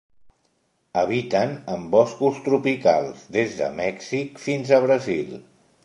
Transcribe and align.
Habiten 1.01 1.53
en 1.75 1.85
boscos 1.97 2.41
tropicals, 2.47 3.23
des 3.39 3.55
de 3.61 3.71
Mèxic 3.81 4.43
fins 4.49 4.77
a 4.81 4.85
Brasil. 4.89 5.35